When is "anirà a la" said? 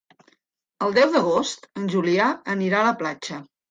2.59-3.01